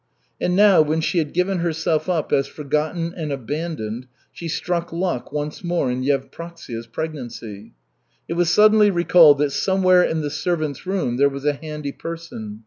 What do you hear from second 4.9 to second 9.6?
luck once more in Yevpraksia's pregnancy. It was suddenly recalled that